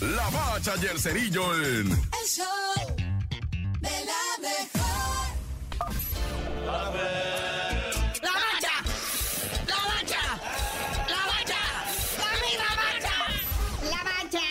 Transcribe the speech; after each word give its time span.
La 0.00 0.30
Bacha 0.30 0.74
y 0.80 0.86
el 0.86 0.98
Cerillo 0.98 1.54
en... 1.54 1.90
El 1.92 2.26
show 2.26 2.46
de 3.80 3.90
la 3.90 4.24
mejor. 4.40 4.80
La 8.22 8.32
bacha, 8.32 8.74
la 9.66 9.76
bacha, 9.90 10.24
la 11.06 11.20
bacha, 11.30 11.62
la 12.18 12.30
mira 12.40 12.70
bacha. 12.80 13.16
La 13.90 14.00
bacha, 14.08 14.46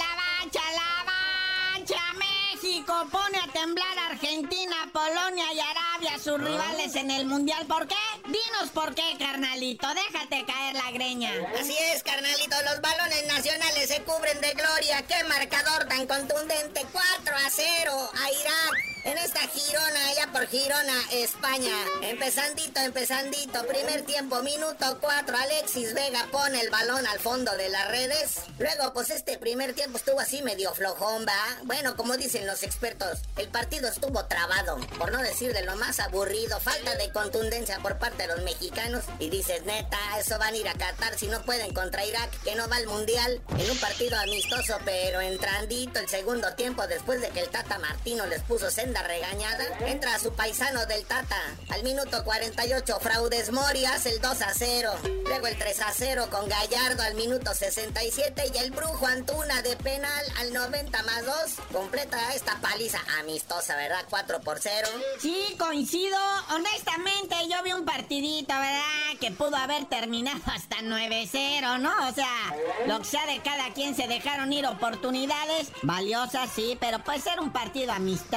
la 0.00 0.10
bacha, 0.20 0.64
la 0.80 0.90
bacha. 1.10 2.02
México 2.18 2.94
pone 3.12 3.38
a 3.38 3.46
temblar 3.52 3.96
a 3.98 3.99
Argentina, 4.20 4.76
Polonia 4.92 5.50
y 5.54 5.60
Arabia, 5.60 6.18
sus 6.22 6.38
rivales 6.38 6.94
en 6.94 7.10
el 7.10 7.24
Mundial. 7.24 7.64
¿Por 7.66 7.88
qué? 7.88 7.94
Dinos 8.26 8.68
por 8.74 8.94
qué, 8.94 9.16
carnalito. 9.18 9.86
Déjate 9.94 10.44
caer 10.44 10.74
la 10.74 10.90
greña. 10.90 11.32
Así 11.58 11.74
es, 11.94 12.02
carnalito, 12.02 12.54
los 12.70 12.82
balones 12.82 13.26
nacionales 13.28 13.88
se 13.88 14.02
cubren 14.02 14.38
de 14.42 14.52
gloria. 14.52 15.06
¡Qué 15.06 15.24
marcador 15.24 15.86
tan 15.88 16.06
contundente! 16.06 16.84
4 16.92 17.34
a 17.34 17.50
0 17.50 18.10
a 18.12 18.30
Irak. 18.30 18.89
En 19.02 19.16
esta 19.16 19.40
Girona, 19.40 20.08
allá 20.10 20.30
por 20.30 20.46
Girona, 20.46 20.92
España. 21.12 21.74
Empezandito, 22.02 22.80
empezandito. 22.80 23.66
Primer 23.66 24.02
tiempo, 24.02 24.42
minuto 24.42 24.98
4. 25.00 25.36
Alexis 25.36 25.94
Vega 25.94 26.26
pone 26.30 26.60
el 26.60 26.68
balón 26.68 27.06
al 27.06 27.18
fondo 27.18 27.50
de 27.56 27.70
las 27.70 27.88
redes. 27.88 28.40
Luego, 28.58 28.92
pues 28.92 29.08
este 29.08 29.38
primer 29.38 29.72
tiempo 29.72 29.96
estuvo 29.96 30.20
así 30.20 30.42
medio 30.42 30.74
flojón. 30.74 31.24
Bueno, 31.64 31.96
como 31.96 32.16
dicen 32.18 32.46
los 32.46 32.62
expertos, 32.62 33.20
el 33.36 33.48
partido 33.48 33.88
estuvo 33.88 34.26
trabado. 34.26 34.78
Por 34.98 35.12
no 35.12 35.22
decir 35.22 35.54
de 35.54 35.62
lo 35.62 35.76
más 35.76 35.98
aburrido. 35.98 36.60
Falta 36.60 36.94
de 36.96 37.10
contundencia 37.10 37.78
por 37.78 37.98
parte 37.98 38.26
de 38.26 38.34
los 38.34 38.42
mexicanos. 38.42 39.04
Y 39.18 39.30
dices, 39.30 39.64
neta, 39.64 39.98
eso 40.18 40.38
van 40.38 40.52
a 40.52 40.56
ir 40.58 40.68
a 40.68 40.74
Qatar 40.74 41.18
si 41.18 41.26
no 41.28 41.42
pueden 41.42 41.72
contra 41.72 42.04
Irak, 42.04 42.30
que 42.42 42.54
no 42.54 42.68
va 42.68 42.76
al 42.76 42.86
mundial. 42.86 43.40
En 43.56 43.70
un 43.70 43.78
partido 43.78 44.18
amistoso, 44.18 44.78
pero 44.84 45.22
entrandito 45.22 46.00
el 46.00 46.08
segundo 46.08 46.52
tiempo, 46.54 46.86
después 46.86 47.22
de 47.22 47.30
que 47.30 47.40
el 47.40 47.48
Tata 47.48 47.78
Martino 47.78 48.26
les 48.26 48.42
puso 48.42 48.70
regañada, 48.98 49.64
entra 49.86 50.18
su 50.18 50.32
paisano 50.32 50.84
del 50.86 51.04
Tata. 51.04 51.40
Al 51.70 51.82
minuto 51.82 52.24
48, 52.24 52.98
Fraudes 53.00 53.52
Mori 53.52 53.84
hace 53.84 54.10
el 54.10 54.20
2 54.20 54.42
a 54.42 54.52
0. 54.54 54.92
Luego 55.24 55.46
el 55.46 55.56
3 55.56 55.80
a 55.80 55.92
0 55.92 56.28
con 56.30 56.48
Gallardo 56.48 57.02
al 57.02 57.14
minuto 57.14 57.54
67 57.54 58.42
y 58.54 58.58
el 58.58 58.70
Brujo 58.72 59.06
Antuna 59.06 59.62
de 59.62 59.76
penal 59.76 60.24
al 60.38 60.52
90 60.52 61.02
más 61.04 61.24
2. 61.24 61.34
Completa 61.72 62.34
esta 62.34 62.60
paliza 62.60 62.98
amistosa, 63.20 63.76
¿verdad? 63.76 64.04
4 64.10 64.40
por 64.40 64.58
0. 64.58 64.88
Sí, 65.20 65.56
coincido. 65.58 66.18
Honestamente, 66.54 67.36
yo 67.48 67.62
vi 67.62 67.72
un 67.72 67.84
partidito, 67.84 68.52
¿verdad? 68.52 69.18
Que 69.20 69.30
pudo 69.30 69.56
haber 69.56 69.84
terminado 69.86 70.40
hasta 70.46 70.76
9-0, 70.78 71.78
¿no? 71.80 72.08
O 72.08 72.12
sea, 72.12 72.54
lo 72.86 72.98
que 72.98 73.04
sea 73.04 73.26
de 73.26 73.40
cada 73.40 73.72
quien 73.72 73.94
se 73.94 74.08
dejaron 74.08 74.52
ir 74.52 74.66
oportunidades 74.66 75.68
valiosas, 75.82 76.50
sí, 76.54 76.76
pero 76.80 76.98
puede 77.04 77.20
ser 77.20 77.38
un 77.40 77.52
partido 77.52 77.92
amistoso. 77.92 78.30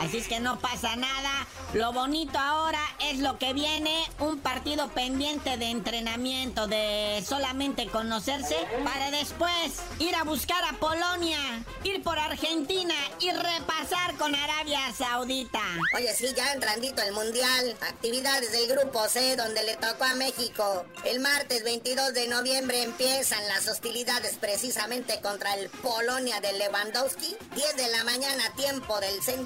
Así 0.00 0.18
es 0.18 0.28
que 0.28 0.40
no 0.40 0.58
pasa 0.58 0.96
nada. 0.96 1.46
Lo 1.74 1.92
bonito 1.92 2.36
ahora 2.38 2.80
es 2.98 3.18
lo 3.18 3.38
que 3.38 3.52
viene, 3.52 4.02
un 4.18 4.40
partido 4.40 4.88
pendiente 4.88 5.56
de 5.56 5.66
entrenamiento, 5.66 6.66
de 6.66 7.22
solamente 7.24 7.86
conocerse, 7.86 8.56
para 8.82 9.10
después 9.12 9.76
ir 10.00 10.16
a 10.16 10.24
buscar 10.24 10.64
a 10.64 10.72
Polonia, 10.78 11.38
ir 11.84 12.02
por 12.02 12.18
Argentina 12.18 12.94
y 13.20 13.30
repasar 13.30 14.16
con 14.18 14.34
Arabia 14.34 14.80
Saudita. 14.96 15.62
Oye, 15.96 16.12
sí, 16.14 16.26
ya 16.36 16.52
entrandito 16.54 17.02
el 17.02 17.12
Mundial. 17.12 17.76
Actividades 17.82 18.50
del 18.50 18.66
Grupo 18.66 19.06
C, 19.06 19.36
donde 19.36 19.62
le 19.62 19.76
tocó 19.76 20.04
a 20.04 20.14
México. 20.14 20.84
El 21.04 21.20
martes 21.20 21.62
22 21.62 22.14
de 22.14 22.26
noviembre 22.26 22.82
empiezan 22.82 23.46
las 23.48 23.68
hostilidades 23.68 24.36
precisamente 24.40 25.20
contra 25.20 25.54
el 25.54 25.68
Polonia 25.68 26.40
de 26.40 26.52
Lewandowski. 26.54 27.36
10 27.54 27.76
de 27.76 27.88
la 27.90 28.04
mañana, 28.04 28.42
tiempo 28.56 28.98
del 28.98 29.22
centro 29.22 29.39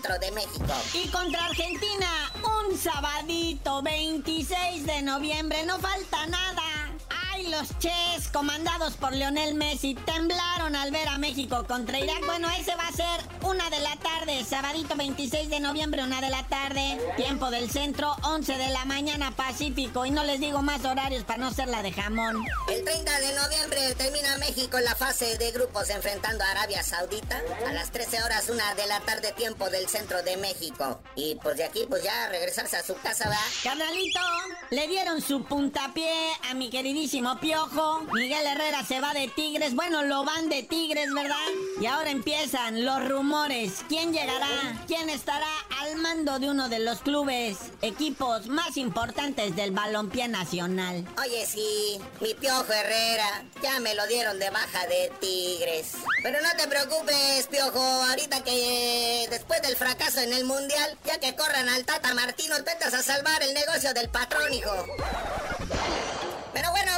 Y 0.92 1.08
contra 1.08 1.44
Argentina, 1.44 2.32
un 2.42 2.76
sabadito 2.76 3.80
26 3.82 4.86
de 4.86 5.02
noviembre, 5.02 5.64
no 5.66 5.78
falta 5.78 6.27
nada. 6.27 6.83
Los 7.50 7.78
Ches, 7.78 8.28
comandados 8.32 8.94
por 8.94 9.12
Lionel 9.12 9.55
Messi, 9.55 9.94
temblaron 9.94 10.74
al 10.74 10.90
ver 10.90 11.08
a 11.08 11.18
México 11.18 11.64
contra 11.68 11.98
Irak. 11.98 12.24
Bueno, 12.24 12.48
ese 12.58 12.74
va 12.74 12.88
a 12.88 12.92
ser 12.92 13.28
una 13.42 13.68
de 13.70 13.80
la 13.80 13.94
tarde, 13.96 14.44
sabadito 14.44 14.96
26 14.96 15.50
de 15.50 15.60
noviembre, 15.60 16.02
una 16.02 16.20
de 16.20 16.30
la 16.30 16.42
tarde. 16.44 16.98
Tiempo 17.16 17.50
del 17.50 17.70
centro, 17.70 18.16
11 18.22 18.56
de 18.56 18.68
la 18.68 18.84
mañana 18.84 19.30
Pacífico. 19.33 20.06
Y 20.06 20.10
no 20.10 20.24
les 20.24 20.40
digo 20.40 20.62
más 20.62 20.84
horarios 20.84 21.24
para 21.24 21.38
no 21.38 21.52
ser 21.52 21.68
la 21.68 21.83
de 21.83 21.92
jamón. 21.92 22.44
El 22.68 22.84
30 22.84 23.20
de 23.20 23.34
noviembre 23.34 23.94
termina 23.96 24.38
México 24.38 24.78
la 24.80 24.94
fase 24.94 25.36
de 25.36 25.52
grupos 25.52 25.90
enfrentando 25.90 26.44
a 26.44 26.50
Arabia 26.50 26.83
Saudita. 26.83 27.42
A 27.66 27.72
las 27.72 27.90
13 27.90 28.22
horas, 28.22 28.48
una 28.48 28.74
de 28.74 28.86
la 28.86 29.00
tarde, 29.00 29.33
tiempo 29.33 29.68
del 29.70 29.88
centro 29.88 30.22
de 30.22 30.36
México. 30.38 31.00
Y 31.14 31.34
pues 31.36 31.56
de 31.56 31.64
aquí, 31.64 31.84
pues 31.88 32.02
ya 32.02 32.28
regresarse 32.28 32.77
a 32.77 32.83
su 32.83 32.94
casa, 32.94 33.28
¿va? 33.28 33.38
Carnalito, 33.62 34.20
le 34.70 34.88
dieron 34.88 35.20
su 35.20 35.44
puntapié 35.44 36.12
a 36.50 36.54
mi 36.54 36.70
queridísimo 36.70 37.33
Piojo. 37.40 38.02
Miguel 38.12 38.46
Herrera 38.46 38.84
se 38.84 39.00
va 39.00 39.12
de 39.12 39.28
Tigres. 39.28 39.74
Bueno, 39.74 40.02
lo 40.02 40.24
van 40.24 40.48
de 40.48 40.62
Tigres, 40.62 41.12
¿verdad? 41.14 41.36
Y 41.80 41.86
ahora 41.86 42.11
empiezan 42.11 42.84
los 42.84 43.08
rumores. 43.08 43.84
¿Quién 43.89 44.12
llegará? 44.12 44.48
¿Quién 44.86 45.08
estará 45.08 45.46
al 45.80 45.96
mando 45.96 46.39
de 46.39 46.50
uno 46.50 46.68
de 46.68 46.78
los 46.78 47.00
clubes, 47.00 47.58
equipos 47.83 48.46
más 48.46 48.77
importantes 48.77 49.56
del 49.56 49.70
balompié 49.70 50.28
nacional? 50.28 51.06
Oye, 51.22 51.46
sí, 51.46 52.00
mi 52.20 52.34
Piojo 52.34 52.72
Herrera, 52.72 53.45
ya 53.62 53.80
me 53.80 53.95
lo 53.95 54.06
dieron 54.06 54.39
de 54.39 54.51
baja 54.51 54.86
de 54.86 55.12
Tigres. 55.20 55.92
Pero 56.22 56.40
no 56.42 56.51
te 56.56 56.68
preocupes, 56.68 57.46
Piojo, 57.48 57.80
ahorita 57.80 58.42
que 58.45 59.27
después 59.30 59.62
del 59.62 59.77
fracaso 59.77 60.20
en 60.20 60.33
el 60.33 60.45
Mundial, 60.45 60.96
ya 61.05 61.18
que 61.18 61.34
corran 61.34 61.68
al 61.68 61.84
Tata 61.84 62.14
Martino, 62.14 62.56
intentas 62.58 62.95
a 62.95 63.02
salvar 63.02 63.42
el 63.42 63.55
negocio 63.55 63.92
del 63.95 64.08
patrón, 64.08 64.52
hijo. 64.52 64.86
Pero 66.52 66.70
bueno, 66.70 66.92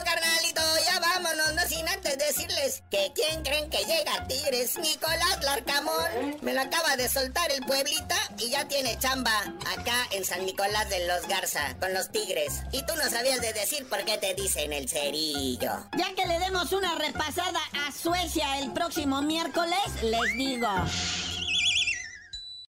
decirles 2.37 2.83
que 2.91 3.13
quién 3.15 3.43
creen 3.43 3.71
que 3.71 3.79
llega 3.79 4.15
a 4.15 4.27
Tigres, 4.27 4.79
Nicolás 4.79 5.39
Larcamón. 5.43 6.37
Me 6.43 6.53
lo 6.53 6.61
acaba 6.61 6.97
de 6.97 7.09
soltar 7.09 7.51
el 7.51 7.65
pueblita 7.65 8.17
y 8.39 8.51
ya 8.51 8.67
tiene 8.69 8.99
chamba 8.99 9.39
acá 9.77 10.07
en 10.11 10.25
San 10.25 10.45
Nicolás 10.45 10.89
de 10.91 11.07
los 11.07 11.27
Garza 11.29 11.77
con 11.81 11.95
los 11.95 12.11
Tigres. 12.11 12.63
Y 12.73 12.85
tú 12.85 12.95
no 12.97 13.09
sabías 13.09 13.41
de 13.41 13.53
decir 13.53 13.89
por 13.89 14.05
qué 14.05 14.19
te 14.19 14.35
dicen 14.35 14.73
el 14.73 14.89
cerillo. 14.89 15.71
Ya 15.97 16.15
que 16.15 16.27
le 16.27 16.39
demos 16.39 16.73
una 16.73 16.95
repasada 16.97 17.61
a 17.87 17.93
Suecia 17.93 18.59
el 18.59 18.73
próximo 18.73 19.23
miércoles, 19.23 19.81
les 20.03 20.33
digo. 20.37 20.69